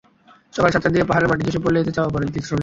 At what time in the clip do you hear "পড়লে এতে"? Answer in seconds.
1.63-1.91